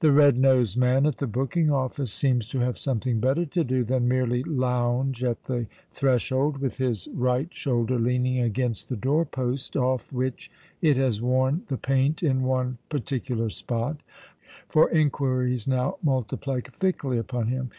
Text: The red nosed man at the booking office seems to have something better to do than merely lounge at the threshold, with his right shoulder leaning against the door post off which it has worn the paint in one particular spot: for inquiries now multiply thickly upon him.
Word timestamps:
The 0.00 0.12
red 0.12 0.36
nosed 0.36 0.76
man 0.76 1.06
at 1.06 1.16
the 1.16 1.26
booking 1.26 1.70
office 1.70 2.12
seems 2.12 2.46
to 2.48 2.58
have 2.58 2.76
something 2.76 3.18
better 3.18 3.46
to 3.46 3.64
do 3.64 3.82
than 3.82 4.06
merely 4.06 4.42
lounge 4.42 5.24
at 5.24 5.44
the 5.44 5.68
threshold, 5.90 6.58
with 6.58 6.76
his 6.76 7.08
right 7.14 7.48
shoulder 7.50 7.98
leaning 7.98 8.38
against 8.40 8.90
the 8.90 8.96
door 8.96 9.24
post 9.24 9.74
off 9.74 10.12
which 10.12 10.50
it 10.82 10.98
has 10.98 11.22
worn 11.22 11.62
the 11.68 11.78
paint 11.78 12.22
in 12.22 12.42
one 12.42 12.76
particular 12.90 13.48
spot: 13.48 14.02
for 14.68 14.90
inquiries 14.90 15.66
now 15.66 15.96
multiply 16.02 16.60
thickly 16.60 17.16
upon 17.16 17.46
him. 17.48 17.70